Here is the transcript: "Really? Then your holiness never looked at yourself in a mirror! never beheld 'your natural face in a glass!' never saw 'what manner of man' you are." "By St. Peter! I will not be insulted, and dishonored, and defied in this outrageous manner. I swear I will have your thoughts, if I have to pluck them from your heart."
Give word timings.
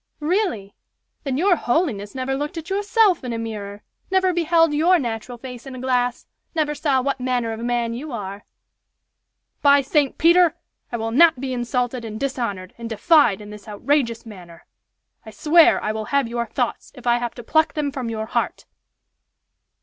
"Really? 0.19 0.73
Then 1.23 1.37
your 1.37 1.55
holiness 1.55 2.15
never 2.15 2.33
looked 2.33 2.57
at 2.57 2.71
yourself 2.71 3.23
in 3.23 3.33
a 3.33 3.37
mirror! 3.37 3.83
never 4.09 4.33
beheld 4.33 4.73
'your 4.73 4.97
natural 4.97 5.37
face 5.37 5.67
in 5.67 5.75
a 5.75 5.79
glass!' 5.79 6.25
never 6.55 6.73
saw 6.73 7.03
'what 7.03 7.19
manner 7.19 7.51
of 7.51 7.59
man' 7.59 7.93
you 7.93 8.11
are." 8.11 8.43
"By 9.61 9.81
St. 9.81 10.17
Peter! 10.17 10.55
I 10.91 10.97
will 10.97 11.11
not 11.11 11.39
be 11.39 11.53
insulted, 11.53 12.03
and 12.03 12.19
dishonored, 12.19 12.73
and 12.79 12.89
defied 12.89 13.41
in 13.41 13.51
this 13.51 13.67
outrageous 13.67 14.25
manner. 14.25 14.65
I 15.23 15.29
swear 15.29 15.79
I 15.83 15.91
will 15.91 16.05
have 16.05 16.27
your 16.27 16.47
thoughts, 16.47 16.91
if 16.95 17.05
I 17.05 17.19
have 17.19 17.35
to 17.35 17.43
pluck 17.43 17.75
them 17.75 17.91
from 17.91 18.09
your 18.09 18.25
heart." 18.25 18.65